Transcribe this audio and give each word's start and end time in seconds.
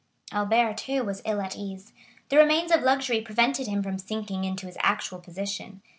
Albert, 0.31 0.77
too, 0.77 1.03
was 1.03 1.21
ill 1.25 1.39
at 1.41 1.55
ease; 1.55 1.93
the 2.29 2.35
remains 2.37 2.71
of 2.71 2.81
luxury 2.81 3.21
prevented 3.21 3.67
him 3.67 3.83
from 3.83 3.99
sinking 3.99 4.43
into 4.45 4.65
his 4.65 4.77
actual 4.81 5.19
position. 5.19 5.83